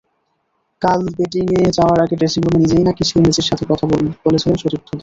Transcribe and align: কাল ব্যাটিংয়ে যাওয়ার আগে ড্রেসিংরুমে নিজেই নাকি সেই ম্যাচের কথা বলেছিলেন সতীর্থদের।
কাল 0.81 1.01
ব্যাটিংয়ে 1.09 1.75
যাওয়ার 1.77 1.99
আগে 2.01 2.15
ড্রেসিংরুমে 2.17 2.59
নিজেই 2.59 2.83
নাকি 2.87 3.03
সেই 3.03 3.21
ম্যাচের 3.23 3.69
কথা 3.71 3.85
বলেছিলেন 4.25 4.55
সতীর্থদের। 4.61 4.99